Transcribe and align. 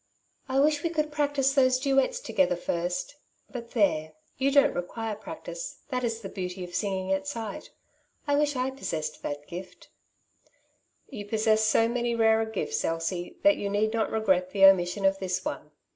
^^I 0.49 0.63
wish 0.63 0.81
we 0.81 0.89
could 0.89 1.11
practise 1.11 1.53
those 1.53 1.77
duets 1.79 2.19
together 2.19 2.55
first; 2.55 3.17
but 3.51 3.73
there, 3.73 4.13
you 4.35 4.49
don't 4.49 4.73
require 4.73 5.13
practice, 5.13 5.83
that 5.89 6.03
is 6.03 6.21
the 6.21 6.27
beauty 6.27 6.63
of 6.63 6.73
singing 6.73 7.11
at 7.13 7.27
sight. 7.27 7.69
I 8.25 8.35
wish 8.35 8.55
I 8.55 8.71
possessed 8.71 9.21
that 9.21 9.47
gift/' 9.47 9.89
'^Tou 11.13 11.29
possess 11.29 11.65
so 11.65 11.87
many 11.87 12.15
rarer 12.15 12.45
gifts, 12.45 12.83
Elsie, 12.83 13.37
that 13.43 13.57
you 13.57 13.69
need 13.69 13.93
not 13.93 14.09
regret 14.11 14.49
the 14.49 14.65
omission 14.65 15.05
of 15.05 15.19
this 15.19 15.45
one. 15.45 15.69